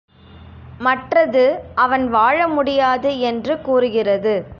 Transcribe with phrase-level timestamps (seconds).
[0.77, 1.59] மற்றது,
[1.75, 4.45] அவன் வாழ முடியாது என்று கூறுகிறது.